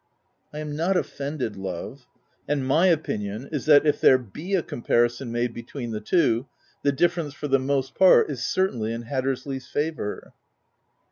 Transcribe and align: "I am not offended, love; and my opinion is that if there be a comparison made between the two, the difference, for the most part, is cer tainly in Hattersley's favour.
"I 0.51 0.57
am 0.57 0.75
not 0.75 0.97
offended, 0.97 1.55
love; 1.55 2.07
and 2.47 2.65
my 2.65 2.87
opinion 2.87 3.47
is 3.51 3.67
that 3.67 3.85
if 3.85 4.01
there 4.01 4.17
be 4.17 4.55
a 4.55 4.63
comparison 4.63 5.31
made 5.31 5.53
between 5.53 5.91
the 5.91 6.01
two, 6.01 6.47
the 6.81 6.91
difference, 6.91 7.35
for 7.35 7.47
the 7.47 7.59
most 7.59 7.93
part, 7.93 8.27
is 8.31 8.43
cer 8.43 8.69
tainly 8.69 8.95
in 8.95 9.03
Hattersley's 9.03 9.67
favour. 9.67 10.33